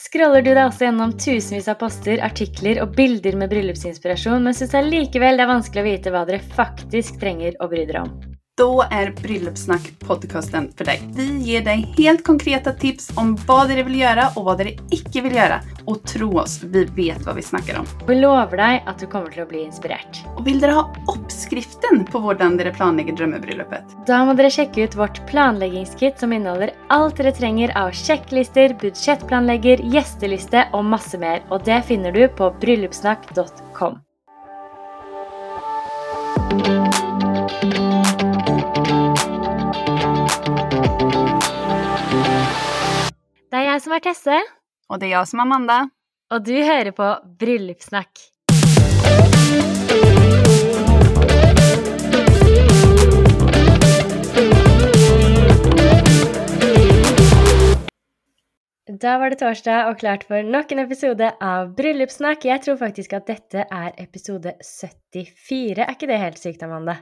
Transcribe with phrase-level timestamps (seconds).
[0.00, 4.72] Scroller du deg også gjennom tusenvis av poster, artikler og bilder med bryllupsinspirasjon, men syns
[4.78, 8.14] allikevel det er vanskelig å vite hva dere faktisk trenger å bry dere om?
[8.60, 11.02] Då är Bröllopssnack podcasten för dig.
[11.14, 15.20] Vi ger dig helt konkreta tips om vad det vill göra och vad det icke
[15.20, 15.60] vill göra.
[15.84, 17.86] Och tro oss, vi vet vad vi snackar om.
[18.08, 20.20] Vi lover deg at du kommer å bli inspirert.
[20.36, 23.96] Och vill dere ha uppskriften på hvordan dere planlegger drømmebrylluppet?
[24.06, 29.80] Da må dere sjekke ut vårt planleggingskit som inneholder alt dere trenger av sjekklister, budsjettplanlegger,
[29.96, 31.40] gjesteliste og masse mer.
[31.48, 34.02] Og det finner du på bryllupssnakk.com.
[43.50, 44.40] Det er jeg som er Tesse,
[44.88, 45.88] Och det är jag som är Amanda.
[46.30, 48.18] og du hører på Bryllupssnakk.
[59.00, 62.44] Da var det torsdag og klart for nok en episode av Bryllupssnakk.
[62.44, 65.84] Jeg tror faktisk at dette er episode 74.
[65.84, 66.96] Er ikke det helt sykt, Amanda?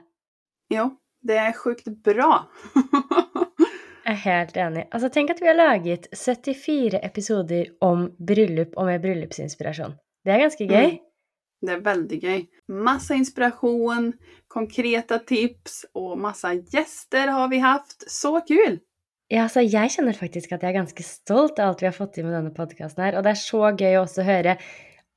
[0.72, 2.46] Jo, det är sjukt bra.
[4.08, 4.86] Er helt enig.
[4.88, 9.98] Altså, tenk at vi har laget 74 episoder om bryllup og med bryllupsinspirasjon.
[10.24, 10.94] Det er ganske gøy.
[10.94, 11.04] Mm.
[11.60, 12.46] Det är väldigt gøy.
[12.68, 14.12] Massa inspiration,
[14.48, 18.10] konkreta tips och massa gäster har vi haft.
[18.10, 18.78] Så kul!
[19.28, 22.14] Ja, altså, jeg kjenner faktisk at jeg er ganske stolt av alt vi har fått
[22.16, 23.18] til med denne podkasten her.
[23.18, 24.54] Og det er så gøy å også høre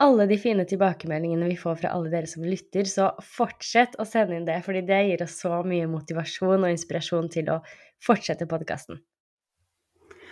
[0.01, 2.89] alle de fine tilbakemeldingene vi får fra alle dere som lytter.
[2.89, 7.31] Så fortsett å sende inn det, fordi det gir oss så mye motivasjon og inspirasjon
[7.31, 7.61] til å
[8.03, 8.97] fortsette podkasten.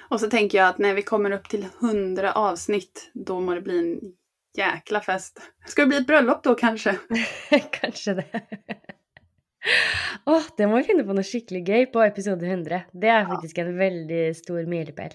[0.10, 3.62] Och så tänker jag att när vi kommer upp till 100 avsnitt, då må det
[3.62, 4.00] bli en
[4.58, 5.40] jäkla fest.
[5.66, 6.98] Ska det bli ett bröllop då kanske?
[7.72, 8.42] Kanskje det.
[10.26, 12.82] Åh, det må vi finne på noe skikkelig gøy på episode 100.
[12.94, 15.14] Det er faktisk en veldig stor milepæl.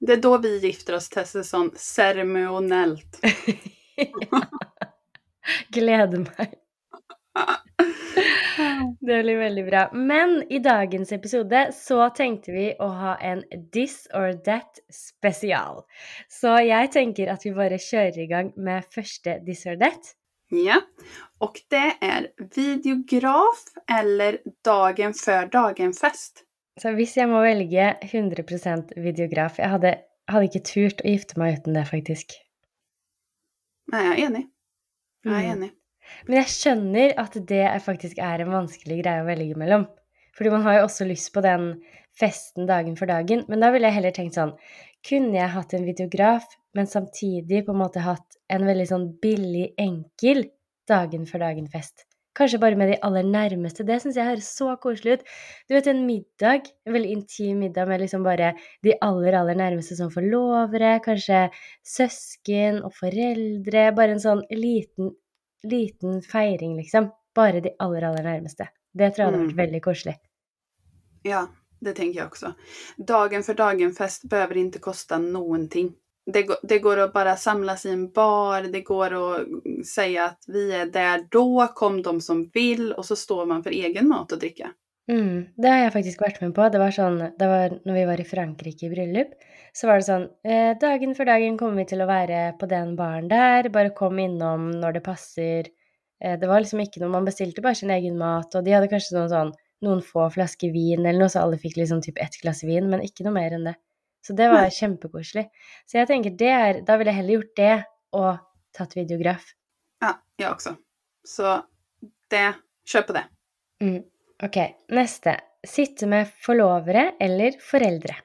[0.00, 3.18] Det är då vi gifter oss, Tesse, sånn ceremoniellt.
[5.74, 6.54] Gleder meg.
[9.00, 9.82] Det blir veldig bra.
[9.92, 15.84] Men i dagens episode så tenkte vi å ha en This or That spesial.
[16.28, 20.14] Så jeg tenker at vi bare kjører i gang med første This or That.
[20.50, 20.80] Ja,
[21.38, 23.64] och det är videograf
[24.00, 26.44] eller dagen för dagen-fest.
[26.82, 29.94] Så hvis jeg må velge 100% videograf Jeg hadde,
[30.30, 32.32] hadde ikke turt å gifte meg uten det, faktisk.
[33.92, 34.46] Nej, jag är enig.
[35.22, 35.50] Jag är Mm.
[35.58, 35.70] enig.
[36.26, 39.86] Men jeg skjønner at det er faktisk er en vanskelig greie å velge mellom.
[40.38, 41.72] Fordi man har jo også lyst på den
[42.18, 43.44] festen dagen for dagen.
[43.48, 44.54] Men da ville jeg heller tenkt sånn
[45.06, 49.72] Kunne jeg hatt en videograf, men samtidig på en måte hatt en veldig sånn billig,
[49.78, 50.44] enkel
[50.90, 52.08] dagen for dagen-fest?
[52.38, 53.82] Kanskje bare med de aller nærmeste.
[53.86, 55.22] Det syns jeg høres så koselig ut.
[55.66, 58.52] Du vet, en middag, en veldig intim middag med liksom bare
[58.86, 61.48] de aller, aller nærmeste som forlovere, kanskje
[61.82, 63.88] søsken og foreldre.
[63.96, 65.10] Bare en sånn liten
[65.62, 67.10] liten feiring, liksom.
[67.34, 68.68] Bare de aller, aller nærmeste.
[68.94, 69.56] Det tror jeg hadde vært Mm.
[69.56, 70.14] veldig koselig.
[71.22, 71.46] Ja,
[71.80, 72.54] det tänker jag också.
[72.96, 75.94] Dagen för dagen-fest behöver inte kosta någonting.
[76.32, 79.46] Det, det går att bara samlas i en bar, det går att
[79.86, 83.70] säga att vi är där då, kom de som vill och så står man för
[83.70, 84.70] egen mat och dricka.
[85.08, 86.66] Mm, det har jeg faktisk vært med på.
[86.68, 89.30] Det var sånn, det var når vi var i Frankrike i bryllup,
[89.72, 92.92] så var det sånn eh, Dagen for dagen kommer vi til å være på den
[92.98, 95.70] baren der, bare kom innom når det passer.
[96.20, 98.90] Eh, det var liksom ikke noe Man bestilte bare sin egen mat, og de hadde
[98.92, 99.54] kanskje noen sånn
[99.86, 103.04] noen få flasker vin eller noe, så alle fikk liksom typ ett glass vin, men
[103.04, 103.76] ikke noe mer enn det.
[104.26, 105.46] Så det var kjempekoselig.
[105.86, 107.74] Så jeg tenker det er Da ville jeg heller gjort det
[108.18, 108.40] og
[108.76, 109.44] tatt videograf.
[110.02, 110.76] Ja, jag också.
[111.24, 111.62] Så
[112.28, 112.54] det,
[112.84, 113.24] kör på det.
[113.80, 114.02] Mm.
[114.42, 114.56] Ok,
[114.88, 115.40] neste.
[115.66, 118.16] Sitte med forlovere eller foreldre?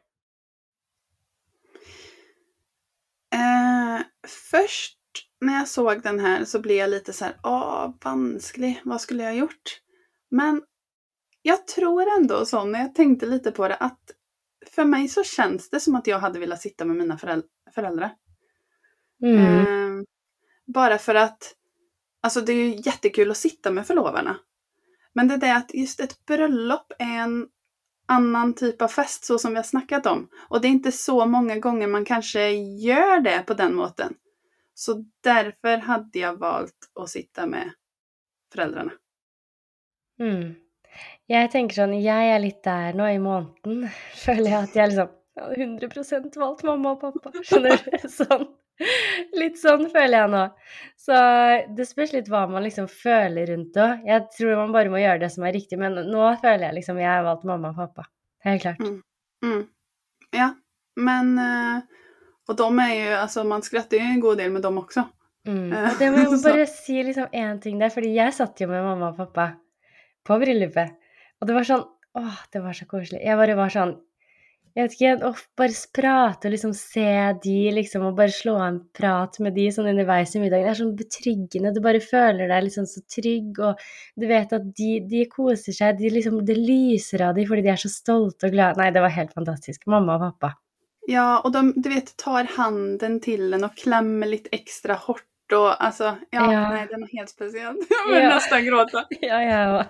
[3.35, 4.99] Eh, först
[5.41, 9.23] när jag såg den här så blev jag lite så här, åh, vansklig, vad skulle
[9.23, 9.81] jag ha gjort?
[10.31, 10.63] Men
[11.41, 13.99] jag tror ändå så, när jag tänkte lite på det, att
[14.71, 18.15] för mig så känns det som att jag hade velat sitta med mina föräl- föräldrar.
[19.23, 19.39] Mm.
[19.39, 20.03] Eh,
[20.65, 21.55] bara för att,
[22.21, 24.39] alltså det är ju jättekul att sitta med förlovarna.
[25.13, 27.47] Men det är det att just ett bröllop är en
[28.05, 30.29] annan typ av fest så som vi har snackat om.
[30.49, 32.49] Och det är inte så många gånger man kanske
[32.79, 34.13] gör det på den måten.
[34.73, 37.71] Så därför hade jag valt att sitta med
[38.53, 38.91] föräldrarna.
[40.19, 40.55] Mm.
[41.25, 43.89] Jag tänker sånn, jag är lite där nu i månaden.
[44.25, 45.07] Føler jag att jag liksom
[45.45, 45.67] jeg
[46.11, 47.31] hadde 100 mamma och pappa.
[47.43, 48.09] Skjønner du?
[48.09, 48.45] Sånn.
[49.41, 50.43] Litt sånn føler jeg nå.
[51.03, 51.17] Så
[51.77, 53.89] det spørs litt hva man liksom føler rundt det.
[54.07, 56.99] Jeg tror man bare må gjøre det som er riktig, men nå føler jeg liksom
[57.01, 58.07] jeg har valgt mamma og pappa.
[58.47, 58.79] Helt klart.
[58.83, 59.01] Mm.
[59.45, 59.63] Mm.
[60.33, 60.53] Ja,
[60.95, 61.81] men eh,
[62.47, 65.03] Och de är ju, alltså man skrattar ju en god del med dem också.
[65.47, 65.73] Mm.
[65.73, 68.67] Eh, Og det må så- bare si liksom én ting der, fordi jeg satt jo
[68.67, 69.51] med mamma og pappa
[70.25, 70.91] på bryllupet.
[71.41, 71.85] Og det var sånn
[72.15, 73.23] Åh, det var så koselig.
[73.25, 73.95] Jeg bare var sånn
[74.73, 77.05] Jeg vet ikke, å bare prate og liksom se
[77.43, 80.71] de, liksom, og bare slå av en prat med de sånn underveis i middagen, det
[80.71, 81.73] er sånn betryggende.
[81.75, 83.83] Du bare føler deg liksom så trygg, og
[84.17, 85.99] du vet at de, de koser seg.
[86.01, 88.81] De liksom, det lyser av de fordi de er så stolte og glade.
[88.81, 89.85] Nei, det var helt fantastisk.
[89.93, 90.55] Mamma og pappa.
[91.07, 95.83] Ja, och de, du vet, tar handen till en och klämmer lite extra hårt och
[95.83, 96.69] alltså, ja, Ja.
[96.69, 97.77] nej, det är helt speciellt.
[98.07, 98.29] Jag vill Ja.
[98.35, 99.05] nästan gråta.
[99.21, 99.85] Ja, ja.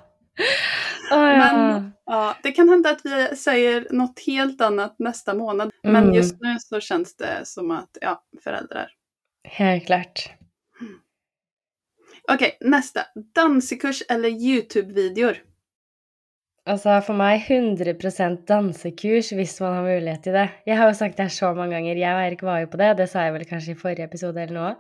[1.12, 5.72] Men- Ja, det kan hända att vi säger något helt annat nästa månad.
[5.84, 6.14] Men Mm.
[6.16, 8.88] just nu så känns det som att, ja, föräldrar.
[9.44, 10.30] Helt klart.
[12.32, 13.02] Okej, nästa.
[13.36, 15.38] Dansekurs eller YouTube-videor?
[16.66, 17.94] Altså for meg 100
[18.48, 20.50] dansekurs hvis man har mulighet til det.
[20.66, 21.96] Jeg har jo sagt det her så mange ganger.
[22.00, 24.40] Jeg og Eirik var jo på det, det sa jeg vel kanskje i forrige episode
[24.42, 24.76] eller noe.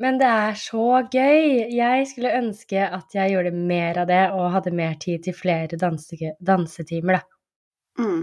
[0.00, 1.68] Men det er så gøy!
[1.76, 5.76] Jeg skulle ønske at jeg gjorde mer av det og hadde mer tid til flere
[5.80, 7.22] danse dansetimer, da.
[8.00, 8.22] Mm.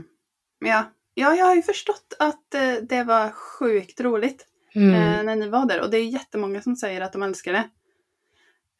[0.65, 0.79] Ja.
[1.13, 4.45] ja, jag har ju förstått att eh, det var sjukt roligt
[4.75, 4.94] Mm.
[4.94, 5.81] eh, när ni var där.
[5.81, 7.63] Och det är jättemånga som säger att de älskar det.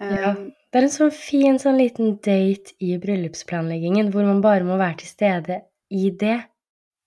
[0.01, 0.35] Eh, Ja.
[0.71, 4.97] Det er en sånn fin sånn liten date i bryllupsplanleggingen hvor man bare må være
[5.00, 6.41] til stede i det.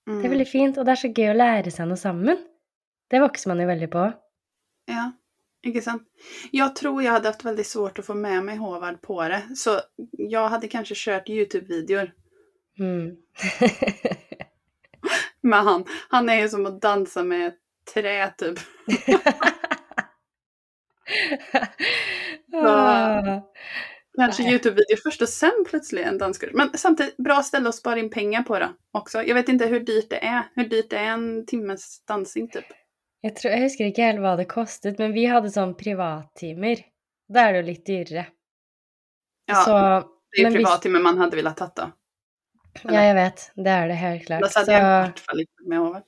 [0.08, 0.16] mm.
[0.22, 2.38] Det er veldig fint, og det er så gøy å lære seg noe sammen.
[3.10, 4.06] Det vokser man jo veldig på.
[4.90, 5.04] Ja,
[5.62, 6.02] inte sant.
[6.50, 9.42] Jag tror jag hade haft väldigt svårt att få med mig Håvard på det.
[9.56, 9.80] Så
[10.12, 12.10] jag hade kanske kört YouTube-videor
[12.80, 13.10] Mm.
[15.40, 15.84] med han.
[16.08, 17.58] Han är ju som att dansa med ett
[17.94, 18.58] trä typ.
[22.54, 23.40] Ah.
[24.16, 24.42] Kanske.
[24.42, 26.50] YouTube-video först och sen plötsligt en danskurs.
[26.52, 29.22] Men samtidigt bra ställe att spara in pengar på då också.
[29.22, 30.42] Jag vet inte hur dyrt det är.
[30.54, 32.64] Hur dyrt det är en timmes dansing typ.
[33.22, 36.80] Jeg, tror, jeg husker ikke helt hva det kostet, men vi hadde sånn privattimer.
[37.30, 38.24] Da er det jo litt dyrere.
[39.50, 39.74] Ja, så,
[40.32, 41.90] det är visst- privattimme man hade velat ta då.
[42.84, 43.44] ja, jeg vet.
[43.56, 44.42] Det er det helt klart.
[44.42, 46.02] Då hade jag i Så, vart fall inte med Håvard.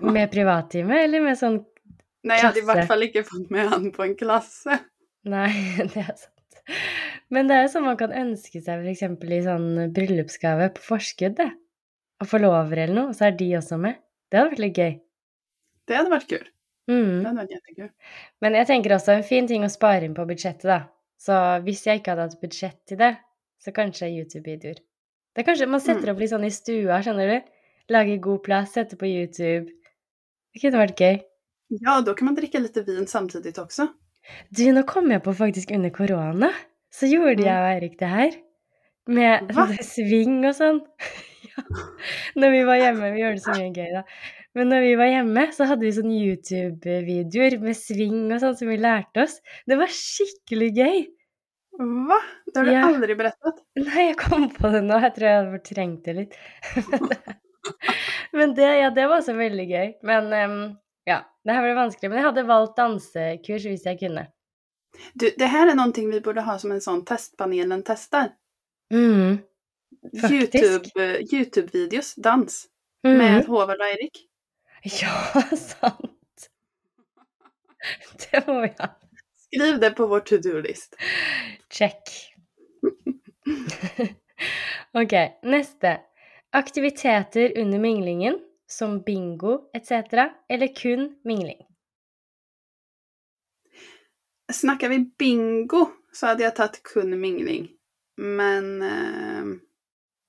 [0.12, 1.60] med privattime, eller med sånn
[2.24, 2.78] Nej, jag hade i Klasse.
[2.78, 4.64] vart fall inte fått med han på en klass.
[5.24, 5.50] Nei,
[5.94, 6.58] det er sant.
[7.32, 9.02] Men det er jo sånn man kan ønske seg f.eks.
[9.24, 11.48] i sånn bryllupsgave på forskudd, det.
[12.22, 13.98] Og forlover eller noe, så er de også med.
[14.30, 14.92] Det hadde vært litt gøy.
[15.88, 16.44] Det hade varit kul.
[16.86, 17.24] Det Mm.
[17.24, 17.90] hade varit jättekul.
[18.40, 20.80] Men jeg tenker også en fin ting å spare inn på budsjettet, da.
[21.18, 21.32] Så
[21.62, 23.16] hvis jeg ikke hadde hatt budsjett til det,
[23.62, 24.78] så kanskje YouTube-videoer.
[25.34, 26.14] Det kanskje Man setter Mm.
[26.14, 27.50] opp litt sånn i stua, skjønner du?
[27.88, 29.70] Lager god plass, setter på YouTube.
[30.54, 31.22] Det kunne vært gøy.
[31.80, 33.88] Ja, då kan man dricka lite vin samtidigt också.
[34.50, 36.50] Du, nå kom jeg på faktisk under korona,
[36.92, 37.44] så gjorde Mm.
[37.44, 38.30] jeg og Eirik det her.
[39.06, 39.66] Med Hva?
[39.82, 40.80] sving og sånn.
[41.56, 41.62] ja.
[42.36, 43.12] Når vi var hjemme.
[43.14, 44.02] Vi gjorde det så gøy, da.
[44.54, 48.68] Men når vi var hjemme, så hadde vi sånne YouTube-videoer med sving og sånn som
[48.68, 49.38] vi lærte oss.
[49.66, 50.98] Det var skikkelig gøy.
[51.80, 52.18] Va?
[52.52, 52.82] Det har du Ja.
[52.86, 53.62] aldrig berättat.
[53.80, 54.98] Nei, jeg kom på det nå.
[55.00, 56.36] Jeg tror jeg hadde fortrengt det litt.
[58.32, 59.88] Men det, ja, det var også veldig gøy.
[60.02, 60.58] Men ehm,
[61.08, 62.10] ja, det her ble vanskelig.
[62.12, 64.26] Men jeg hadde valgt dansekurs hvis jeg kunne.
[65.14, 68.28] Du, det här är någonting vi borde ha som en sån testpanelen testar.
[68.92, 69.38] Mm.
[70.30, 72.68] YouTube, eh, YouTube-videos, dans,
[73.04, 73.18] Mm.
[73.18, 74.28] med Håvard och Erik.
[75.02, 76.50] Ja, sant.
[78.30, 79.00] Det vi ha.
[79.34, 80.96] Skriv det på vår to-do-list.
[81.70, 82.34] Check.
[84.92, 85.12] ok,
[85.42, 86.00] neste.
[86.50, 89.90] Aktiviteter under minglingen, som bingo etc.,
[90.48, 91.66] eller kun mingling?
[94.52, 97.68] Snackar vi bingo så hade jag tagit kun mingling.
[98.16, 99.58] Men eh,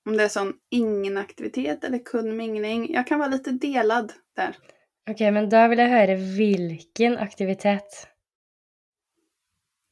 [0.06, 2.92] om det är sån ingen aktivitet eller kun mingling.
[2.92, 4.56] Jag kan vara lite delad där.
[5.10, 8.06] Ok, men da vil jeg høre hvilken aktivitet.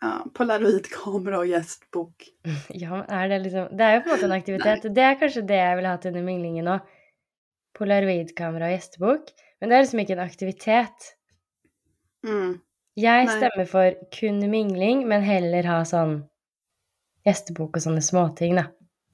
[0.00, 2.28] Ja, Polaroidkamera och gästbok.
[2.68, 4.94] Ja, er det liksom Det er jo på en måte en aktivitet.
[4.94, 6.88] Det er kanskje det jeg ville hatt under minglingen òg.
[7.78, 9.30] Polaroidkamera og gjestebok.
[9.60, 11.08] Men det er liksom ikke en aktivitet.
[12.26, 12.56] Mm.
[12.96, 13.36] Jeg Nei.
[13.36, 16.18] stemmer for kun mingling, men heller ha sånn
[17.24, 18.58] gjestebok og sånne småting.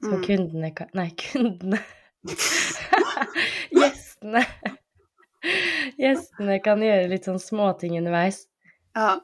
[0.01, 0.23] Så Mm.
[0.23, 1.79] kundene kan Nei, kundene.
[3.71, 4.45] Gjestene.
[5.97, 8.43] Gjestene kan gjøre litt sånn småting underveis.
[8.93, 9.19] Ja.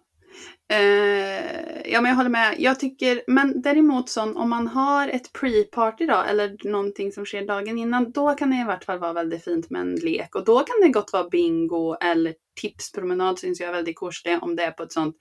[0.72, 2.56] Eh, ja, men jag håller med.
[2.60, 7.46] Jag tycker, men däremot sån, om man har ett pre-party då, eller någonting som sker
[7.48, 10.36] dagen innan, då kan det i vart fall vara väldigt fint med en lek.
[10.36, 14.56] Och då kan det gott vara bingo eller tipspromenad syns jag är väldigt koselig om
[14.56, 15.16] det är på ett sånt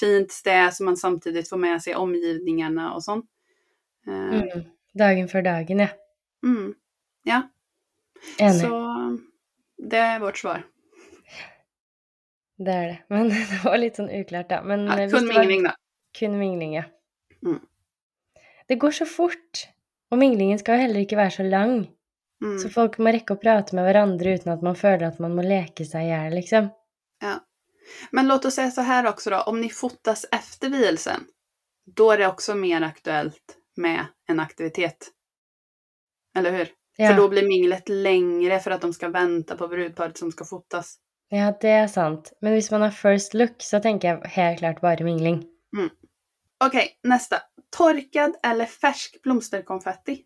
[0.00, 3.26] fint ställe som man samtidigt får med sig omgivningarna och sånt.
[4.06, 4.64] Eh, Mm.
[4.96, 5.88] Dagen før dagen, ja.
[6.46, 6.74] mm.
[7.26, 7.42] Ja,
[8.38, 8.60] Enig.
[8.60, 9.18] så
[9.76, 10.62] det är vårt svar.
[12.58, 12.98] Det är det.
[13.14, 14.60] Men det var lite oklart då.
[14.64, 15.70] Men Ja, eh, kun mingling då.
[16.18, 16.84] Kun mingling, ja.
[17.46, 17.60] Mm.
[18.66, 19.68] Det går så fort.
[20.10, 21.90] Och minglingen ska jo heller ikke være så lang.
[22.42, 22.58] Mm.
[22.58, 25.42] Så folk må rekke å prate med hverandre uten at man føler at man må
[25.42, 26.68] leke seg i hjel, liksom.
[27.22, 27.38] Ja.
[28.10, 31.24] Men låt oss säga så här också då, om ni fotas efter vielsen,
[31.86, 35.10] då är det också mer aktuellt med en aktivitet.
[36.36, 36.68] Eller hur?
[36.96, 40.44] Ja, För då blir minglet längre för att de ska vänta på brudparet som ska
[40.44, 40.98] fotas.
[41.28, 42.32] ja, det er sant.
[42.40, 45.44] Men hvis man har first look, så tenker jeg helt klart bare mingling.
[46.64, 47.42] Okej, nästa.
[47.76, 50.24] Torkad eller färsk blomsterkonfetti?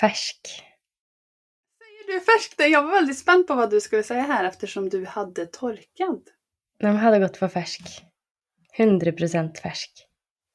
[0.00, 0.40] Fersk.
[1.78, 2.54] Säger du färsk?
[2.58, 6.22] Jag var väldigt spänd på vad du skulle säga här eftersom du hade torkad.
[6.80, 7.82] Nei, men hadde gått for fersk.
[8.78, 10.06] 100% fersk.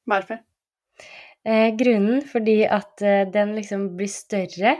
[0.04, 0.38] Varför?
[1.46, 4.76] Eh, grunnen fordi at eh, den liksom blir større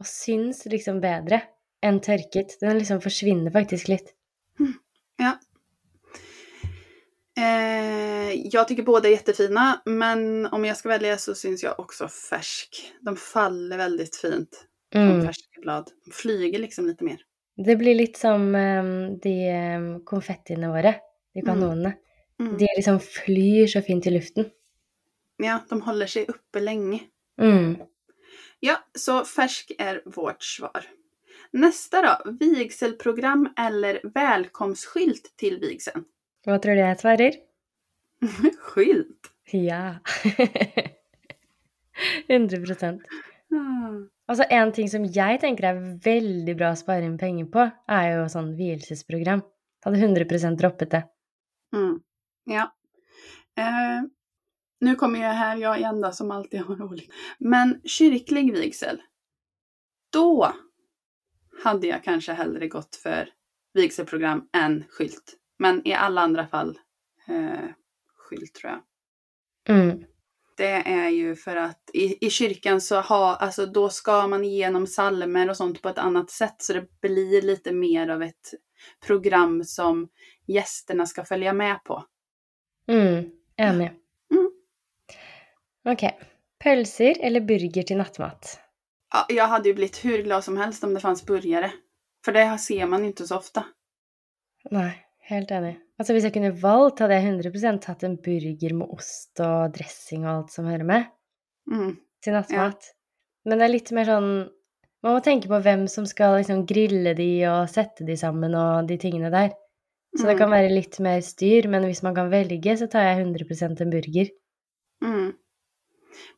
[0.00, 1.42] og syns liksom bedre
[1.86, 2.56] enn tørket.
[2.60, 4.10] Den liksom forsvinner faktisk litt.
[5.20, 5.36] Ja.
[7.38, 12.08] Eh, jag tycker båda är jättefina, men om jag ska välja så syns jag också
[12.08, 12.92] färsk.
[13.00, 15.26] De faller väldigt fint som Mm.
[15.26, 15.90] färska blad.
[16.04, 17.16] De flyger liksom lite mer.
[17.56, 18.84] Det blir litt som eh,
[19.22, 20.94] de eh, konfettiene våre,
[21.34, 21.46] de Mm.
[21.46, 21.92] kanonene.
[22.40, 22.56] Mm.
[22.58, 24.44] De liksom flyr så fint i luften.
[25.42, 27.00] Ja, de håller sig uppe länge.
[27.40, 27.76] Mm.
[28.60, 30.86] Ja, så färsk är vårt svar.
[31.50, 36.04] Nästa då, vigselprogram eller välkomstskylt till vigseln?
[36.46, 37.34] Hva tror du jeg svarer?
[38.60, 39.32] Skylt?
[39.52, 39.98] Ja.
[42.28, 43.00] 100
[43.50, 44.06] Ah.
[44.30, 48.04] Altså, en ting som jeg tenker er veldig bra å spare inn penger på, er
[48.12, 49.42] jo sånn vielsesprogram.
[49.82, 51.00] Hadde 100 droppet det.
[51.74, 51.96] Mm.
[52.46, 52.68] Ja.
[53.58, 54.06] Eh,
[54.80, 57.12] nu kommer jag här, jag är enda som alltid har roligt.
[57.38, 59.02] Men kyrklig vigsel.
[60.12, 60.54] Då
[61.64, 63.28] hade jag kanske hellre gått för
[63.74, 65.36] vigselprogram än skylt.
[65.58, 66.78] Men i alla andra fall
[67.28, 67.68] eh,
[68.16, 68.80] skylt tror jag.
[69.76, 70.04] Mm.
[70.56, 74.86] Det är ju för att i, i kyrkan så ha, alltså då ska man igenom
[74.86, 78.54] salmer och sånt på ett annat sätt så det blir lite mer av ett
[79.06, 80.08] program som
[80.46, 82.04] gästerna ska följa med på.
[82.88, 83.30] Mm.
[83.56, 83.86] Enig.
[83.86, 83.99] Mm.
[85.88, 86.04] Ok.
[86.60, 88.58] Pølser eller burger til nattmat?
[89.12, 91.72] Ja, jag hade ju blivit hur glad som helst om det fanns burgare.
[92.24, 93.64] För det ser man inte så ofta.
[94.70, 95.78] Nei, helt enig.
[95.98, 100.26] Altså, hvis jeg kunne valgt, hadde jeg 100% tatt en burger med ost og dressing
[100.26, 101.04] og alt som hører med,
[101.70, 101.96] Mm.
[102.22, 102.92] til nattmat.
[103.44, 104.32] Men det er litt mer sånn
[105.02, 108.86] Man må tenke på hvem som skal liksom grille de og sette de sammen og
[108.86, 109.54] de tingene der.
[110.14, 110.38] Så det Mm.
[110.38, 113.90] kan være litt mer styr, men hvis man kan velge, så tar jeg 100 en
[113.90, 114.28] burger.
[115.02, 115.32] Mm.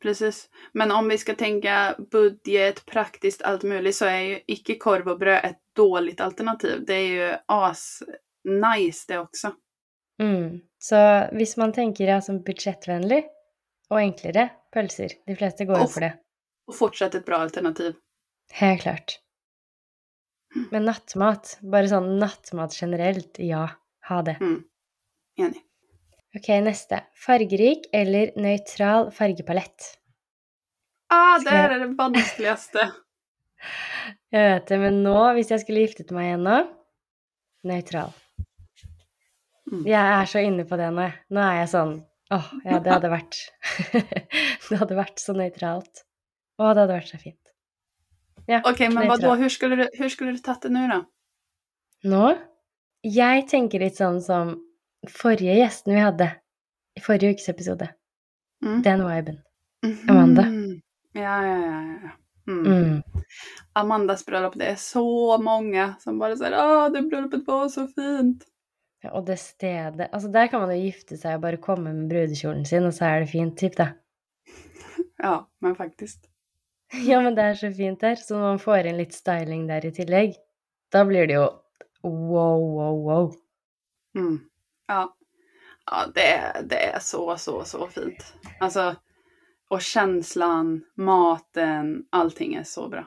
[0.02, 0.48] Precis.
[0.72, 5.18] Men om vi ska tänka budget, praktiskt, allt möjligt så är ju icke korv och
[5.18, 6.84] bröd ett dåligt alternativ.
[6.86, 8.02] Det är ju as
[8.44, 9.54] nice det också.
[10.22, 10.60] Mm.
[10.78, 13.24] Så hvis man tenker ja, som budsjettvennlig
[13.90, 15.12] og enklere, pølser.
[15.26, 16.12] De fleste går Og for det.
[16.66, 17.94] Och fortsatt ett bra alternativ.
[18.52, 19.18] Helt klart.
[20.70, 23.68] Men nattmat, bare sånn nattmat generelt, ja,
[24.08, 24.36] ha det.
[24.40, 24.64] Mm.
[25.40, 25.60] Enig.
[26.36, 27.02] Ok, neste.
[27.26, 29.98] Fargerik eller nøytral fargepalett?
[31.12, 32.92] Ah, det jag- här är det vanskligaste.
[34.32, 36.54] Jeg vet det, men nå, hvis jeg skulle giftet meg igjen nå,
[37.68, 38.08] nøytral.
[39.70, 39.84] Mm.
[39.86, 41.12] Jeg er så inne på det nå, jeg.
[41.30, 41.92] Nå er jeg sånn,
[42.34, 43.38] åh, ja, det hadde vært,
[44.70, 46.02] det hadde vært så nøytralt.
[46.58, 47.52] Åh, det hadde vært så fint.
[48.48, 49.12] Ja, Okej, men nøytral.
[49.20, 49.36] vadå?
[49.44, 50.98] Hur skulle du, hur skulle du tagit det nu då?
[52.10, 52.24] Nå?
[53.06, 54.56] Jeg tenker litt sånn som
[55.11, 56.30] forrige gjesten vi hadde
[56.99, 57.88] i forrige ukes episode.
[58.64, 58.82] Mm.
[58.82, 59.38] Den viben.
[60.09, 60.42] Amanda.
[60.42, 60.80] Mhm.
[61.12, 61.82] Ja, ja, ja.
[62.02, 62.11] ja.
[62.47, 62.66] Mm.
[62.66, 63.02] Mm.
[63.73, 68.44] Amandas bröllop, det är så många som bara säger ah, det bröllopet var så fint.
[69.02, 72.11] Ja, og det stedet Altså, der kan man jo gifte seg og bare komme med
[72.11, 73.88] brudekjolen sin, og så er det fint, typ, da.
[75.18, 76.28] Ja, men faktiskt.
[77.09, 78.18] Ja, men det er så fint der.
[78.21, 80.35] Så man får inn litt styling der i tillegg,
[80.92, 81.47] da blir det jo
[82.04, 83.30] wow, wow, wow.
[84.18, 84.38] Mm.
[84.92, 85.16] Ja,
[85.90, 88.34] ja det, det är så, så, så fint.
[88.61, 88.96] Alltså,
[89.72, 93.06] och känslan, maten, allting är så bra.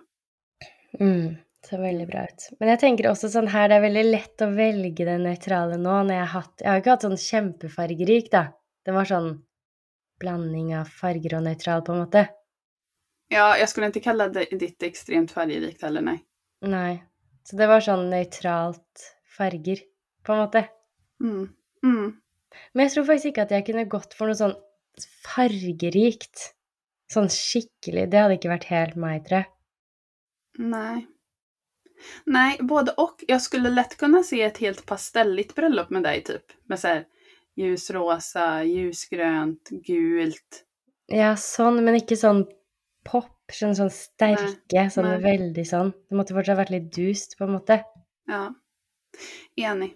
[1.00, 1.36] Mm,
[1.70, 2.48] ser veldig bra ut.
[2.60, 6.16] Men jeg tenker også sånn her, det veldig lett å velge det nøytrale nå, når
[6.16, 8.48] jeg har hatt Jeg har ikke hatt sånn kjempefargerik, da.
[8.86, 9.30] Det var sånn
[10.22, 12.26] blanding av farger og nøytral, på en måte.
[13.30, 16.24] Ja, jag skulle inte kalla det, ditt extremt färgrikt heller, nej.
[16.66, 17.04] Nei.
[17.46, 19.06] Så det var sånn nøytralt
[19.38, 19.86] farger,
[20.26, 20.66] på en måte.
[21.22, 21.46] Mm.
[21.86, 22.14] Mm.
[22.74, 24.56] Men jeg tror faktisk ikke at jeg kunne gått for noe sånn
[25.26, 26.52] fargerikt.
[27.12, 28.08] Sånn skikkelig.
[28.10, 29.52] Det hadde ikke vært helt meg, tror jeg.
[30.72, 31.04] Nej.
[32.26, 33.24] Nej, både och.
[33.28, 36.52] Jag skulle lätt kunna se ett helt pastelligt bröllop med dig typ.
[36.66, 37.06] Med så här
[37.56, 40.64] ljusrosa, ljusgrönt, gult.
[41.08, 42.46] Ja, sånn, men ikke sånn
[43.06, 43.32] pop.
[43.54, 45.20] Skjønner sånn sterke, sånn nei.
[45.22, 45.92] veldig sånn.
[46.10, 47.78] Det måtte fortsatt vært litt dust, på en måte.
[48.26, 48.48] Ja,
[49.62, 49.92] enig.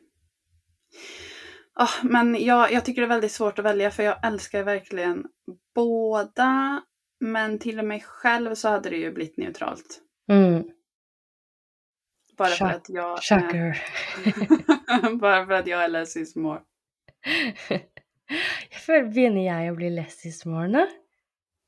[1.81, 5.25] Åh, men jag, jag tycker det är väldigt svårt att välja för jag älskar verkligen
[5.75, 6.81] båda.
[7.19, 9.99] Men till och med själv så hade det ju blivit neutralt.
[10.31, 10.63] Mm.
[12.37, 13.83] Bara för Shock- att jag är, Shocker.
[15.19, 16.61] bara för att jag är less is more.
[18.85, 20.85] Føler Begynner jeg å bli less is more nå?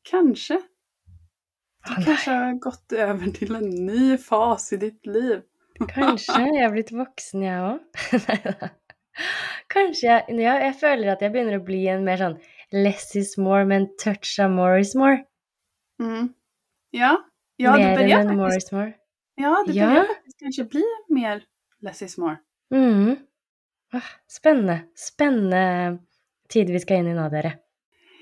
[0.10, 0.62] Kanske.
[1.88, 5.42] Du nei, kanske har gått över till en ny fas i ditt liv.
[5.90, 6.40] kanskje.
[6.42, 7.80] Jeg har blitt voksen, jeg òg.
[9.72, 12.38] Kanskje jeg Ja, jeg føler at jeg begynner å bli en mer sånn
[12.72, 15.24] less is more, men touch of more is more.
[16.02, 16.34] Mm.
[16.92, 17.18] Ja,
[17.58, 18.94] ja mer börjar enn en more is more.
[19.38, 19.86] ja, Ja.
[19.88, 21.44] börjar faktiskt kanske bli mer
[21.82, 22.38] less is more.
[22.74, 23.16] Mm.
[23.94, 24.80] Ah, spennende.
[24.96, 25.98] Spennende
[26.50, 27.58] tid vi skal inn i nå, dere.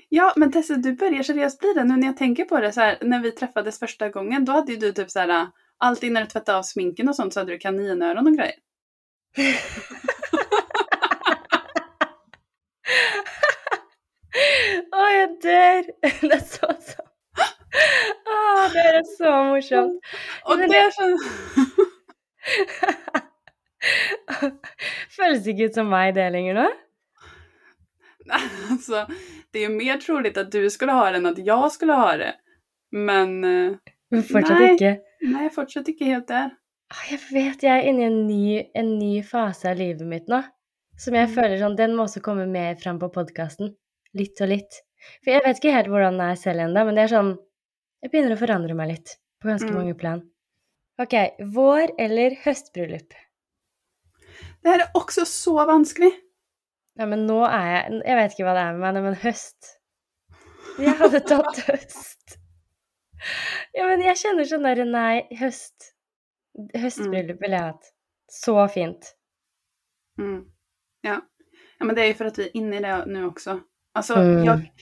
[0.08, 2.72] Ja, men Tessa, du börjar seriöst bli det nu när jag tänker på det.
[2.72, 6.12] Så här, när vi träffades första gången, då hade ju du typ så här, alltid
[6.12, 8.54] när du tvättade av sminken och sånt så hade du kaninöron och grejer.
[14.94, 15.88] Å, jeg dør!
[16.02, 17.06] Det er så så
[18.30, 18.36] Å,
[18.74, 19.98] det er så morsomt.
[20.44, 21.22] Och det det- känns...
[25.16, 26.66] Føles ikke ut som meg, det lenger nå?
[28.70, 29.06] alltså,
[29.50, 32.16] det är ju mer troligt att du skulle ha det än att jag skulle ha
[32.16, 32.34] det.
[32.92, 33.72] Men eh,
[34.10, 34.74] Men fortsatt Nei.
[34.74, 34.96] ikke.
[35.20, 36.50] nej, fortsatt inte helt där.
[36.90, 40.26] Ah, Jeg vet jeg er inne i en ny, en ny fase av livet mitt
[40.28, 40.40] nå.
[41.00, 41.34] Som jeg Mm.
[41.34, 43.74] føler sånn Den må også komme mer fram på podkasten.
[44.14, 44.82] Litt og litt.
[45.24, 47.38] For jeg vet ikke helt hvordan det er selv ennå, men det er sånn
[48.02, 49.16] Jeg begynner å forandre meg litt.
[49.42, 49.74] På ganske Mm.
[49.76, 50.22] mange plan.
[50.98, 53.12] Ok, vår eller høstbryllup?
[54.62, 56.20] Det här är också så vanskligt.
[56.98, 59.76] Ja, men nå er jeg Jeg vet ikke hva det er med meg, men høst
[60.78, 62.36] Jeg hadde tatt høst.
[63.74, 65.92] Ja, men jeg kjenner sånn derre Nei, høst.
[66.74, 67.92] Høstbryllup ville jeg hatt.
[68.30, 69.14] Så fint.
[70.18, 70.49] Mm.
[71.00, 71.20] Ja.
[71.78, 73.60] ja, men det är ju för att vi är inne i det nu också.
[73.94, 74.44] Alltså, Mm.
[74.44, 74.72] jag...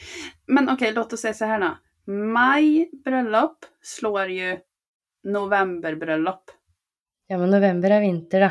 [0.46, 1.76] Men okej, låt oss säga så här då.
[2.12, 4.59] Maj bröllop slår ju
[5.24, 6.50] novemberbröllop.
[7.26, 8.50] Ja, men november er vinter, da.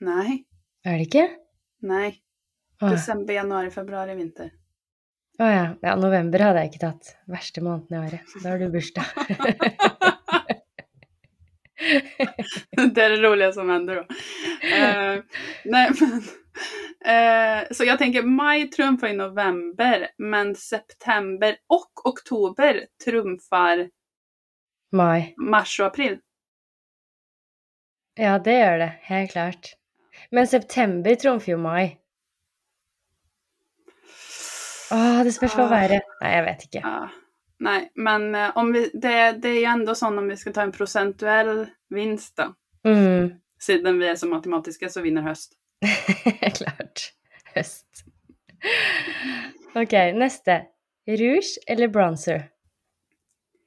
[0.00, 0.44] Nej,
[0.84, 1.28] Er det ikke?
[1.82, 2.22] nej.
[2.80, 2.86] Ja.
[2.90, 4.50] December, januari, februari, vinter.
[5.38, 5.66] Å ja.
[5.82, 5.96] ja.
[5.96, 7.10] November hadde jeg ikke tatt.
[7.28, 8.34] Verste måneden i året.
[8.42, 9.04] Da har du bursdag.
[12.94, 14.00] det är det roliga som händer då.
[14.68, 15.22] Eh,
[15.64, 16.22] nej, men,
[17.04, 23.90] eh, så jag tänker maj trumfar i november, men september och oktober trumfar
[24.92, 25.34] Mai.
[25.36, 26.18] mars och april.
[28.14, 28.92] Ja, det gjør det.
[29.00, 29.74] Helt klart.
[30.30, 31.96] Men september trumfer jo mai.
[34.92, 35.70] Åh, det spørs hva Ah.
[35.70, 36.80] været Nei, jeg vet ikke.
[36.84, 37.08] Ja,
[37.60, 40.62] nej, men eh, om vi, det, det är ju ändå sån om vi ska ta
[40.62, 42.54] en procentuell vinst då.
[42.90, 43.30] Mm.
[43.60, 45.52] Siden vi är så matematiska så vinner höst.
[46.54, 47.12] Klart.
[47.54, 48.04] Høst.
[49.74, 50.62] Ok, neste.
[51.06, 52.48] Rouge eller bronzer?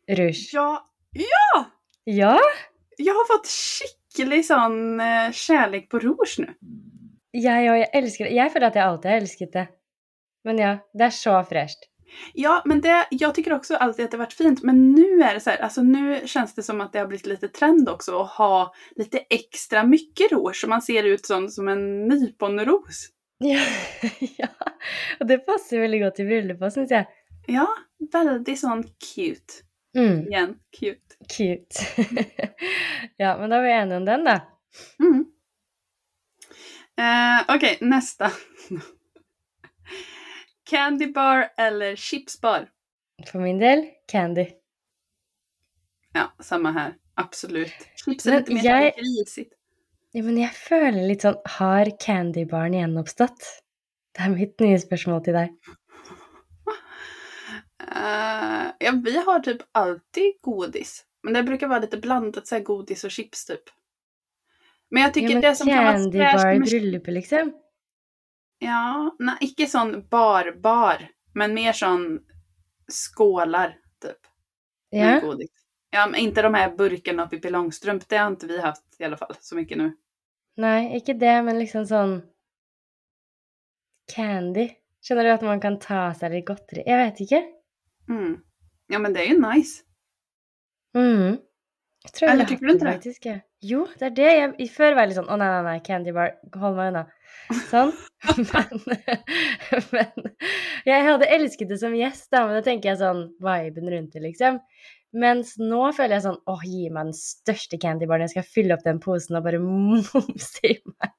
[0.08, 0.50] Rouge.
[0.54, 1.66] Ja, ja!
[2.04, 2.40] Ja?
[2.98, 6.54] Jag har fått skicklig sån eh, kärlek på rouge nu.
[7.34, 7.80] Jeg òg.
[7.80, 8.36] Jeg elsker det.
[8.38, 9.66] Jeg føler at jeg alltid har elsket det.
[10.46, 11.88] Men ja, det er så fresht.
[12.34, 14.64] Ja, men det, jag tycker också alltid att det varit fint.
[14.64, 17.26] Men nu är det så här, alltså nu känns det som att det har blivit
[17.26, 20.56] lite trend också att ha lite extra mycket rouge.
[20.56, 23.10] Så man ser ut som, som en nyponros.
[23.44, 23.60] Ja,
[24.38, 24.48] ja.
[25.20, 27.06] Og det passer veldig godt i bryllupet, syns jeg.
[27.48, 27.68] Ja,
[28.12, 29.54] väldigt sån cute.
[29.98, 31.16] Mm, Igen, cute.
[31.38, 31.86] cute.
[33.18, 34.40] ja, men da var vi enige om den, da.
[35.00, 35.26] Mm.
[36.98, 38.32] Eh, Okej, nästa.
[40.74, 42.70] Candy bar eller chips bar?
[43.32, 44.48] For min del candy.
[46.14, 46.96] Ja, samma här.
[47.16, 47.74] Absolut.
[48.06, 49.54] Chips är lite mer jag- grisigt.
[50.12, 53.46] Ja, men jeg føler litt sånn Har candybaren gjenoppstått?
[54.14, 55.56] Det er mitt nye spørsmål til deg.
[57.82, 61.06] Eh, ja, vi har typ alltid godis.
[61.24, 63.70] Men det brukar vara lite blandat så godis och chips typ.
[64.90, 66.62] Men jag tycker ja, men det som kan vara candy fräscht med...
[66.62, 67.54] bryllupet, liksom?
[68.66, 71.10] Ja, nej, inte sån bar-bar.
[71.34, 72.20] Men mer sån
[72.92, 74.18] skålar typ.
[74.92, 75.20] Med Ja.
[75.28, 75.50] godis.
[75.90, 78.10] Ja, men inte de här burkarna uppe i Långstrump.
[78.10, 79.96] Det har inte vi haft i alla fall så mycket nu.
[80.58, 82.22] Nei, ikke det, men liksom sånn
[84.16, 84.68] Candy.
[85.04, 86.84] Skjønner du at man kan ta seg litt godteri?
[86.88, 87.40] Jeg vet ikke.
[88.10, 88.36] Mm.
[88.88, 89.84] Ja, men det är ju nice.
[90.96, 91.38] Mm.
[92.04, 92.92] Jag tror jag Eller ville tycker du inte det?
[92.94, 93.26] faktiskt.
[93.62, 94.34] Jo, det är det.
[94.36, 97.06] Jag, förr var jag liksom, åh nej, nej, nej, candy bar, håll mig undan.
[97.70, 97.92] Sånn.
[98.40, 98.70] Men,
[99.92, 100.28] men
[100.88, 104.22] jeg hadde elsket det som gjest, da, men da tenker jeg sånn viben rundt det,
[104.24, 104.62] liksom.
[105.20, 108.86] Mens nå føler jeg sånn åh, gi meg den største candybaren, jeg skal fylle opp
[108.88, 111.12] den posen og bare momse i meg.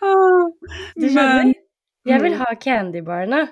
[0.00, 1.52] Du skjønner?
[2.08, 2.38] Jeg vil Mm.
[2.40, 3.42] ha candybarene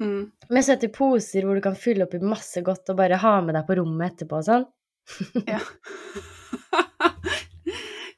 [0.00, 0.30] Mm.
[0.50, 3.54] med søte poser hvor du kan fylle opp i masse godt og bare ha med
[3.56, 4.66] deg på rommet etterpå og sånn.
[5.48, 5.58] Ja.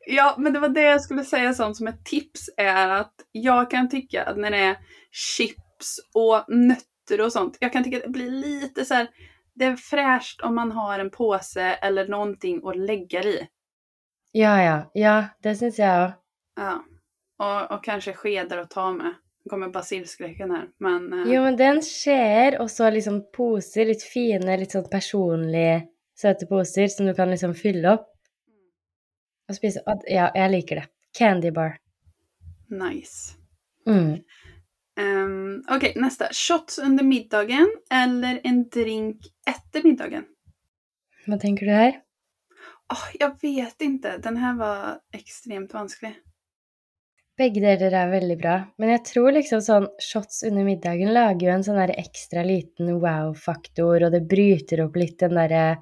[0.09, 3.71] ja, men det var det jag skulle säga som, som ett tips är att jag
[3.71, 4.77] kan tycka att när det är
[5.11, 9.09] chips och nötter och sånt, jag kan tycka att det blir lite så här,
[9.55, 13.49] det är fräscht om man har en påse eller någonting att lägga i.
[14.33, 14.90] Ja, ja.
[14.94, 16.12] Ja, det syns òg.
[16.57, 16.85] Ja.
[17.38, 19.14] Och, och kanske skedar att ta med.
[19.44, 21.12] Nu kommer basilskräcken här, men...
[21.12, 25.83] eh, Jo, men den skjer, og så liksom poser, litt fine, litt sånn personlige,
[26.18, 28.17] søte poser som du kan liksom fylle opp
[29.49, 29.83] og spise.
[30.09, 30.87] Ja, jeg liker det.
[31.19, 31.79] Candy bar.
[32.69, 33.35] Nice.
[33.89, 34.19] Mm.
[35.01, 36.29] Um, Okej, nästa.
[36.33, 40.25] Shots under middagen eller en drink efter middagen?
[41.27, 42.01] Hva tenker du her?
[42.93, 44.19] Åh, jag vet inte.
[44.19, 46.15] Den här var extremt vansklig.
[47.39, 51.53] Begge deler er veldig bra, men jeg tror liksom sånn shots under middagen lager jo
[51.55, 55.77] en sånn der ekstra liten wow-faktor, og det bryter opp litt den derre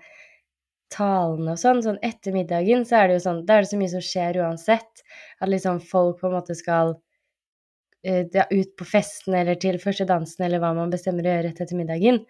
[0.93, 1.83] talen og sånn.
[1.85, 4.39] Sånn etter middagen så er det jo sånn Da er det så mye som skjer
[4.45, 5.03] uansett.
[5.41, 6.95] At liksom folk på en måte skal
[8.05, 11.49] eh, ja, ut på festen eller til første dansen eller hva man bestemmer å gjøre
[11.49, 12.23] rett etter middagen.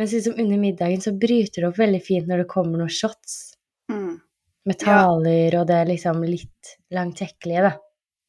[0.00, 3.56] Mens liksom under middagen så bryter det opp veldig fint når det kommer noen shots
[3.90, 4.20] Mm.
[4.64, 4.86] med Ja.
[4.86, 7.72] taler og det liksom litt langtekkelige, da.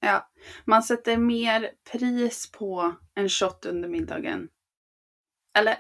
[0.01, 0.15] Ja,
[0.65, 4.47] man sätter mer pris på en shot under middagen.
[5.57, 5.77] Eller...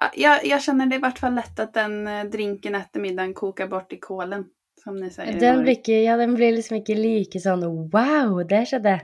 [0.00, 3.34] Ja, Jag, jag känner det i vart fall lätt att den eh, drinken efter middagen
[3.34, 4.44] kokar bort i kolen.
[4.84, 5.40] Som ni säger.
[5.40, 8.94] Den blir, ikke, ja, den blir liksom ikke like sånn wow, det skjedde.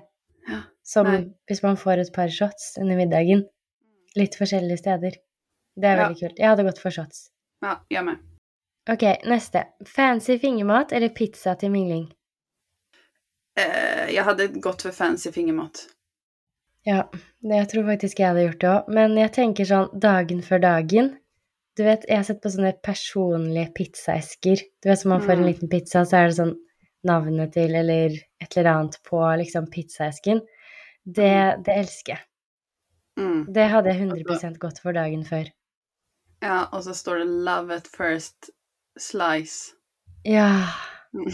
[0.48, 1.18] Ja, Som nei.
[1.50, 3.44] hvis man får et par shots under middagen.
[4.16, 5.18] Litt forskjellige steder.
[5.76, 6.06] Det er Ja.
[6.08, 6.38] veldig kult.
[6.38, 7.26] Jeg hadde gått for shots.
[7.60, 8.16] Ja, jag med.
[8.90, 9.66] Ok, neste.
[9.86, 12.06] Fancy fingermat eller pizza til mingling?
[13.58, 15.86] Eh, jag hade gått för fancy fingermat.
[16.86, 17.02] Ja,
[17.42, 18.90] jeg tror faktisk jeg hadde gjort det òg.
[18.94, 21.16] Men jeg tenker sånn dagen før dagen.
[21.76, 24.62] Du vet, jeg har sett på sånne personlige pizzaesker.
[24.82, 25.48] Du vet, så man får en Mm.
[25.50, 26.54] liten pizza, så er det sånn
[27.04, 30.40] navnet til eller et eller annet på liksom pizzaesken.
[31.04, 32.22] Det, det elsker jeg.
[33.18, 33.52] Mm.
[33.52, 35.46] Det hadde jeg 100 gått for dagen før.
[36.40, 38.50] Ja, och så står det love at first
[38.98, 39.72] slice.
[40.24, 40.66] Ja.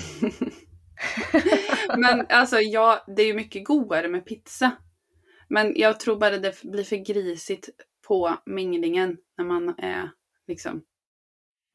[1.98, 4.70] Men alltså, ja, det är ju mycket godare med pizza.
[5.52, 7.68] Men jag tror bara det blir för grisigt
[8.06, 10.10] på minglingen när man är
[10.48, 10.82] liksom...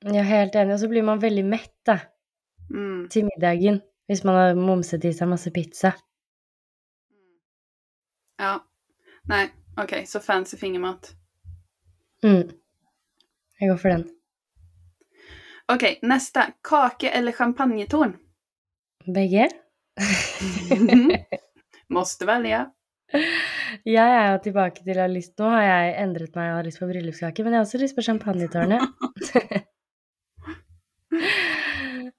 [0.06, 0.74] Er helt enig.
[0.74, 2.00] Og så blir man veldig mett da,
[2.70, 3.10] Mm.
[3.10, 5.94] til middagen hvis man har momset i seg masse pizza.
[8.38, 8.64] Ja.
[9.24, 11.12] Nej, okej, så fancy fingermat.
[12.24, 12.50] Mm.
[13.60, 14.10] Jeg går for den.
[15.68, 16.52] Okej, nästa.
[16.64, 18.18] Kake eller champagnetorn?
[19.06, 19.50] Begge?
[21.90, 22.72] Måste välja.
[23.86, 26.80] Jeg er jo tilbake til å lyst Nå har jeg endret meg og har lyst
[26.82, 28.82] på bryllupskake, men jeg har også lyst på champagnetårnet.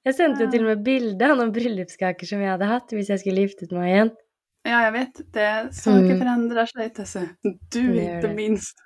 [0.07, 3.11] jeg sendte jo til og med bilde av noen bryllupskaker som jeg hadde hatt hvis
[3.13, 4.11] jeg skulle giftet meg igjen.
[4.67, 5.21] Ja, jag vet.
[5.33, 6.19] Det, saker Mm.
[6.19, 7.29] förändrar sig, Tesse.
[7.43, 8.35] Du Det inte det.
[8.35, 8.77] minst.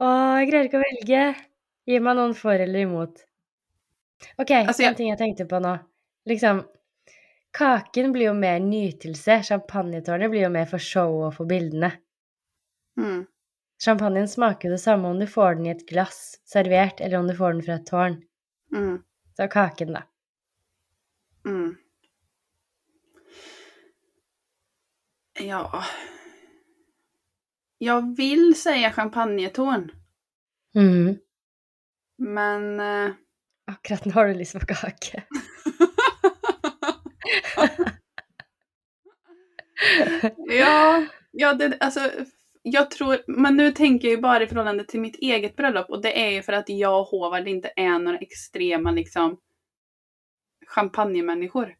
[0.00, 0.06] Å,
[0.40, 1.22] jeg greier ikke å velge.
[1.90, 3.24] Gi meg noen for eller imot.
[4.38, 5.78] Ok, Altså, jeg- en ting jeg tenkte på nå.
[6.28, 6.62] Liksom,
[7.56, 9.42] kaken blir jo mer nytelse.
[9.42, 11.92] Champagnetårnet blir jo mer for show og for bildene.
[13.00, 13.26] Mm.
[13.84, 17.28] Champagnen smaker jo det samme om du får den i et glass servert, eller om
[17.30, 18.18] du får den fra et tårn.
[18.74, 18.98] Mm.
[19.36, 20.02] Så kaken, da.
[21.48, 21.76] Mm.
[25.40, 25.84] Ja.
[27.78, 29.90] Jag vill säga champagnetorn.
[30.74, 31.18] Mhm.
[32.18, 32.80] Men...
[32.80, 33.12] eh,
[33.66, 35.22] Akkurat nå har du lyst på kake.
[40.36, 42.00] ja, ja det, alltså,
[42.62, 46.02] jag tror, men nu tänker jag ju bara i förhållande till mitt eget bröllop och
[46.02, 49.38] det är ju för att jag och Håvard inte är några extrema liksom
[50.66, 51.74] champagnemänniskor.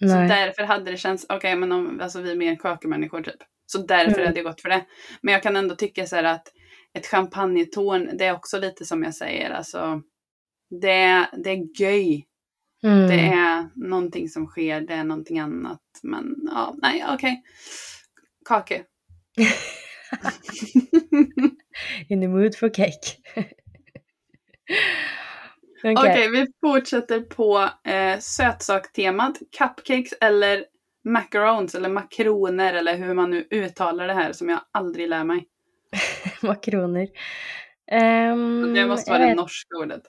[0.00, 0.28] Så Nei.
[0.28, 3.42] därför hade det känts, okej men om, alltså vi är mer kakemänniskor typ.
[3.66, 4.26] Så därför Mm.
[4.26, 4.86] hade jag gått för det.
[5.20, 6.52] Men jag kan ändå tycka så här att
[6.94, 10.02] ett champagnetorn, det är också lite som jag säger, alltså
[10.70, 12.24] det, det är göj.
[12.82, 13.08] Mm.
[13.08, 15.80] Det är någonting som sker, det är någonting annat.
[16.02, 17.42] Men ja, nej okej.
[18.48, 18.84] Kake.
[22.08, 23.16] In the mood for cake.
[25.84, 25.94] Okej.
[25.96, 29.38] Okej, vi fortsätter på eh, sötsaktemat.
[29.58, 30.64] Cupcakes eller
[31.04, 35.46] macarons eller makroner eller hur man nu uttalar det här som jag aldrig lär mig.
[36.42, 37.08] Makroner.
[38.32, 40.02] Um, Det måste vara det norska ordet.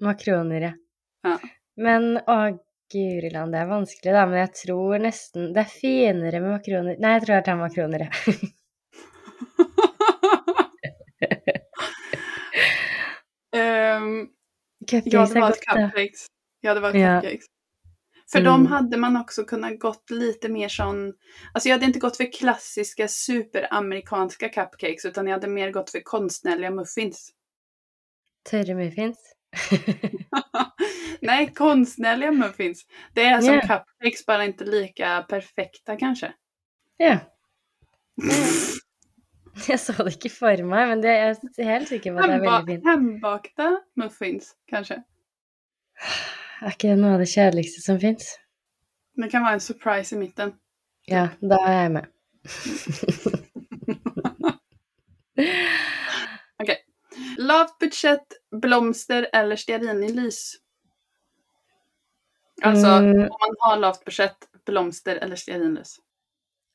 [0.00, 0.72] Makroner, ja.
[1.22, 1.38] Ja.
[1.78, 2.38] Men å
[2.92, 4.24] guriland, det er vanskelig, da.
[4.30, 8.06] Men jeg tror nesten Det er finere med makroner Nei, jeg tror jeg tar makroner,
[8.08, 8.38] jeg.
[13.56, 14.26] Ehm,
[15.04, 16.26] jag hade valt cupcakes.
[16.60, 17.20] Jag hade valt Ja.
[17.20, 17.44] cupcakes.
[18.32, 18.52] För Mm.
[18.52, 21.14] de hade man också kunnat gått lite mer sån...
[21.52, 26.00] Alltså jag hade inte gått för klassiska superamerikanska cupcakes utan jag hade mer gått för
[26.00, 27.32] konstnärliga muffins.
[28.50, 29.18] Tørre muffins.
[31.20, 32.86] Nej, konstnärliga muffins.
[33.12, 33.60] Det är som Ja.
[33.60, 36.32] cupcakes, bara inte lika perfekta kanske.
[36.96, 37.18] Ja.
[39.68, 42.32] Jeg så det ikke for meg, men det, jeg er helt sikker på at det
[42.36, 42.84] Hemba veldig fint.
[42.86, 43.66] hembakta
[43.98, 45.00] muffins kanske.
[46.62, 48.28] Er ikke det noe av det kjedeligste som fins?
[49.18, 50.52] Det kan vara en surprise i mitten.
[51.10, 52.06] Ja, da er jeg med.
[56.62, 56.76] Okej.
[57.38, 60.56] Lavt budget, blomster eller stearinljus?
[62.62, 63.20] Alltså, Mm.
[63.22, 65.96] om man har lavt budget, blomster eller stearinljus?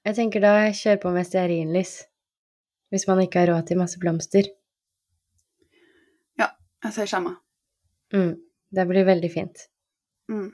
[0.06, 2.04] Jeg tenker da kjør på med stearinlys.
[2.92, 4.44] Hvis man ikke har råd til masse blomster.
[6.84, 7.36] Jag säger samma.
[8.14, 8.36] Mm.
[8.70, 9.70] Det blir veldig fint.
[10.32, 10.52] Mm.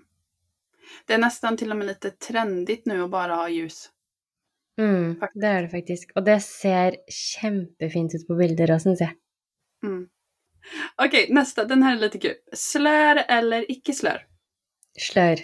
[1.05, 3.89] Det är nästan till och med lite trendigt nu att bara ha ljus.
[4.77, 6.11] Mm, det er det faktisk.
[6.15, 9.15] Og det ser kjempefint ut på bilder òg, syns jeg.
[9.83, 10.09] Mm.
[10.95, 11.65] Okej, nästa.
[11.65, 12.35] Den här är lite kul.
[12.53, 14.25] Slör eller icke-slör?
[14.99, 15.37] Slør.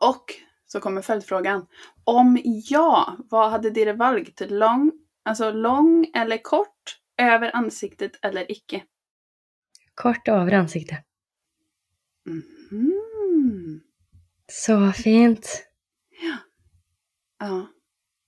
[0.00, 0.24] Och
[0.66, 1.66] så kommer följdfrågan.
[2.04, 4.40] Om ja, vad hade dere valgt?
[4.50, 4.92] Lång,
[5.24, 7.00] alltså lång eller kort?
[7.22, 8.82] Över ansiktet eller icke?
[9.94, 10.98] Kort over ansiktet.
[12.26, 13.80] Mhm.
[14.52, 15.66] Så fint.
[17.38, 17.66] Ja,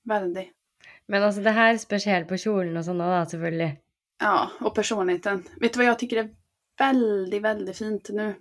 [0.05, 0.53] väldigt.
[1.09, 3.71] Men altså, det her spørs helt på kjolen sånn òg, da, selvfølgelig.
[4.19, 5.45] Ja, och personligheten.
[5.61, 6.35] Vet du vad jag tycker är
[6.79, 8.35] väldigt, väldigt fint nu?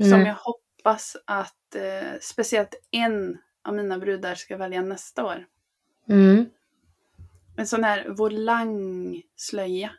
[0.00, 0.26] Som Mm.
[0.26, 5.46] jag hoppas att eh, speciellt en av mina brudar ska välja nästa år.
[6.08, 6.46] Mm.
[7.56, 9.90] En sån här volangslöja.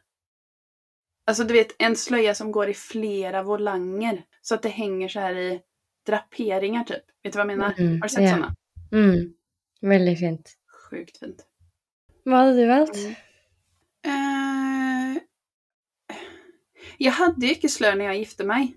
[1.25, 4.23] Alltså du vet, en slöja som går i flera volanger.
[4.41, 5.61] Så att det hänger så här i
[6.05, 7.03] draperingar typ.
[7.23, 7.73] Vet du vad jag menar?
[7.77, 8.29] Mm, Har du sett ja.
[8.29, 8.55] såna?
[8.91, 9.33] Mm.
[9.81, 10.53] Veldig fint.
[10.89, 11.45] Sjukt fint.
[12.25, 12.95] Hva hadde du valgt?
[12.95, 13.15] Mm.
[14.05, 14.68] Eh,
[16.99, 18.75] jag hade ju icke slör när jag gifte mig.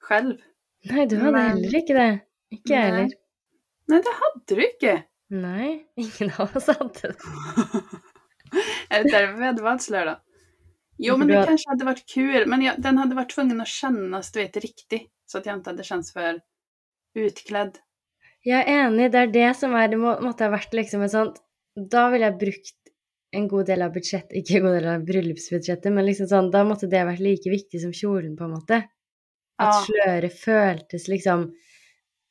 [0.00, 0.36] Själv.
[0.90, 2.18] Nei, du hadde Men- heller ikke det.
[2.50, 2.90] Ikke jeg Nej.
[2.90, 3.10] heller.
[3.88, 5.02] Nej, det hade du icke.
[5.30, 7.14] Nei, ingen av oss hadde det.
[8.90, 10.16] Är det därför vi hade valt slör då?
[10.98, 12.46] Jo, men det har- kanske hade varit kul.
[12.48, 15.08] Men jag, den hade varit tvungen att kännas, du vet, riktig.
[15.26, 16.40] Så att jag inte hade känts för
[17.14, 17.78] utklädd.
[18.44, 21.10] Jeg er enig, det er det som er Det må, måtte ha vært liksom et
[21.12, 21.36] sånt
[21.76, 22.79] Da ville jeg brukt
[23.32, 26.64] en god del av budsjettet Ikke en god del av bryllupsbudsjettet, men liksom sånn Da
[26.66, 28.80] måtte det vært like viktig som kjolen, på en måte.
[29.60, 29.84] At Ja.
[29.86, 31.52] sløret føltes liksom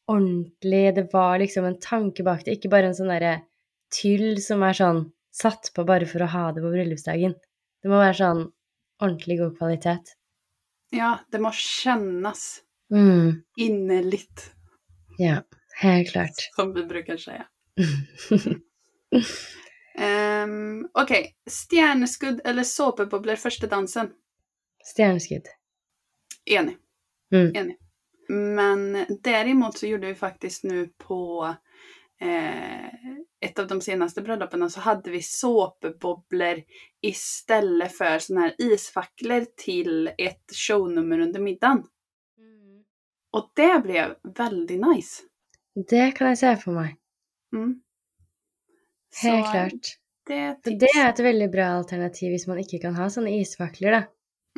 [0.10, 0.96] ordentlig.
[0.96, 3.42] Det var liksom en tanke bak det, ikke bare en sånn derre
[3.94, 7.36] tyll som er sånn satt på bare for å ha det på bryllupsdagen.
[7.84, 8.52] Det må være sånn
[9.02, 10.16] ordentlig god kvalitet.
[10.92, 13.44] Ja, det måste kännas Mm.
[13.58, 14.50] innerligt,
[15.20, 15.44] Ja,
[15.82, 16.50] helt klart.
[16.56, 17.46] som vi brukar säga.
[19.97, 21.36] Um, Okej,
[21.69, 24.10] stjärneskudd eller såpebubblor första dansen?
[24.95, 25.47] Stjerneskudd.
[26.45, 26.78] Enig.
[27.32, 27.56] Mm.
[27.56, 27.78] Enig.
[28.30, 31.56] Men däremot så gjorde vi faktiskt nu på
[32.21, 32.86] eh,
[33.41, 36.63] ett av de senaste bröllopen så hade vi såpebubblor
[37.02, 41.84] istället för såna här isfacklor till ett shownummer under middagen.
[43.32, 45.23] Och det blev väldigt nice.
[45.89, 46.95] Det kan jeg se for meg.
[47.54, 47.82] Mm.
[49.24, 49.95] Helt Så klart.
[50.28, 53.91] Det, är det er et veldig bra alternativ hvis man ikke kan ha sånne isvakler,
[53.91, 54.02] da.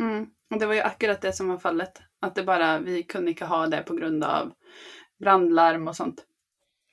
[0.01, 0.25] Mm.
[0.51, 2.01] Och det var ju akkurat det som var fallet.
[2.19, 4.53] Att det bara, vi kunde inte ha det på grund av
[5.19, 6.25] brandlarm och sånt.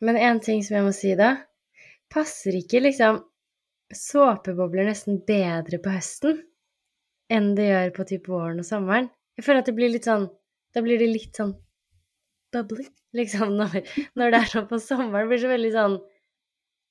[0.00, 1.32] Men en ting som jeg må si da,
[2.14, 3.22] passer ikke liksom
[3.94, 6.42] såpebobler nesten bedre på høsten
[7.32, 9.08] enn det gjør på typ våren og sommeren?
[9.36, 10.28] Jeg føler at det blir litt sånn
[10.76, 11.54] Da blir det litt sånn
[12.52, 12.84] bubbly,
[13.16, 13.80] liksom, når,
[14.14, 15.26] når det er sånn på sommeren.
[15.26, 15.98] Det blir så veldig sånn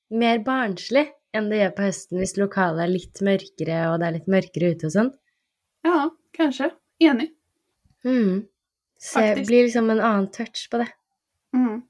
[0.09, 4.15] mer barnslig enn det gjør på høsten hvis lokalet er litt mørkere og det er
[4.17, 5.11] litt mørkere ute og sånn.
[5.85, 5.97] Ja,
[6.37, 6.67] kanske.
[7.03, 7.29] Enig.
[8.07, 8.35] Mm.
[8.97, 10.89] Så det blir liksom en annen touch på det.
[11.53, 11.81] Mm.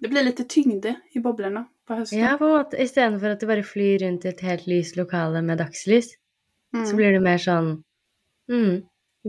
[0.00, 2.18] Det blir lite tyngde i bobblorna på hösten.
[2.22, 2.80] Ja, på en måte.
[2.80, 6.08] Istedenfor at du bare flyr rundt i et helt lyst lokale med dagslys,
[6.74, 6.86] Mm.
[6.90, 7.68] så blir det mer sånn
[8.50, 8.80] mm,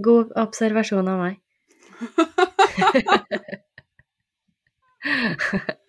[0.01, 1.35] God observasjon av meg.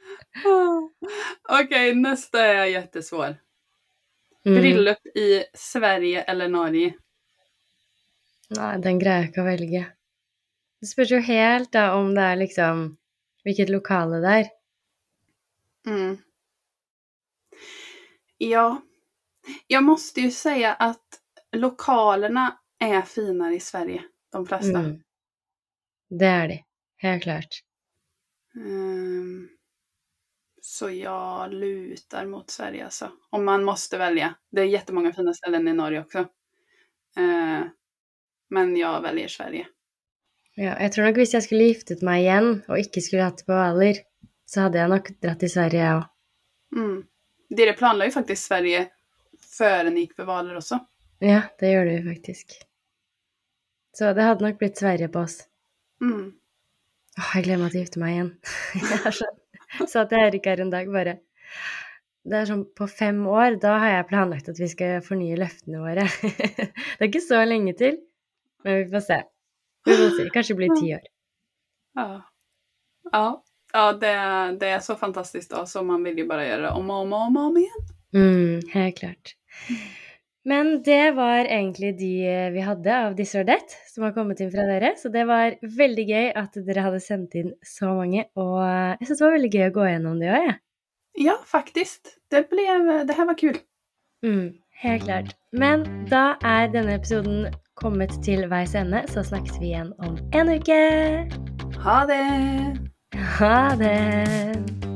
[1.49, 3.37] Okej, nästa är jättesvår.
[4.46, 4.62] Mm.
[4.62, 6.94] Bröllop i Sverige eller Norge?
[8.49, 9.83] Nei, den greier jeg ikke å velge.
[10.81, 12.87] Det spørs jo helt da om det er liksom
[13.46, 14.49] Hvilket lokale det er.
[15.87, 16.16] Mm.
[18.38, 18.83] Ja,
[19.66, 21.20] jag måste ju säga att
[21.53, 24.79] lokalerna är finare i Sverige, de flesta.
[24.79, 25.03] Mm.
[26.09, 26.64] Det er de.
[26.96, 27.62] Helt klart.
[28.57, 29.49] Ehm,
[30.66, 33.11] så jag lutar mot Sverige alltså.
[33.31, 34.35] Om man måste välja.
[34.50, 36.18] Det är jättemånga fina ställen i Norge också.
[37.16, 37.62] Eh,
[38.50, 39.66] men jag väljer Sverige.
[40.55, 43.52] Ja, jeg tror nok hvis jeg skulle giftet meg igjen og ikke skulle det på
[43.52, 44.00] Hvaler,
[44.48, 46.05] så hadde jeg nok dratt til Sverige, òg.
[46.76, 46.98] Mm.
[47.61, 48.88] Dere planla ju faktiskt Sverige
[49.59, 50.79] före ni gick på Valer också.
[51.18, 52.59] Ja, det gjør du faktisk.
[53.98, 55.44] Så det hadde nok blitt Sverige på oss.
[56.02, 56.33] Mm.
[57.18, 58.00] Åh, jeg gleder meg til å gifte
[59.74, 61.18] sånn, sa til Erik her en dag bare
[62.26, 65.83] Det er sånn på fem år, da har jeg planlagt at vi skal fornye løftene
[65.83, 66.07] våre.
[66.96, 68.00] Det er ikke så lenge til,
[68.66, 69.18] men vi får se.
[69.87, 70.24] Vi får se.
[70.35, 71.05] Kanskje det blir ti år.
[71.94, 72.09] Ja,
[73.12, 73.26] ja,
[73.72, 74.14] ja det,
[74.61, 77.20] det är så fantastiskt så man vill ju bara göra det om och om och
[77.20, 77.87] om, om igen.
[78.14, 79.37] Mm, helt klart.
[80.46, 82.12] Men det var egentlig de
[82.54, 84.92] vi hadde av This or That som har kommet inn fra dere.
[85.00, 88.28] Så det var veldig gøy at dere hadde sendt inn så mange.
[88.38, 90.56] Og jeg syns det var veldig gøy å gå gjennom det òg, jeg.
[91.26, 92.18] Ja, faktiskt.
[92.30, 93.59] Det, blev, det här var kul.
[94.26, 95.37] Mm, helt klart.
[95.52, 100.52] Men da er denne episoden kommet til veis ende, så snakkes vi igjen om en
[100.52, 100.82] uke.
[101.82, 102.24] Ha det!
[103.38, 104.95] Ha det!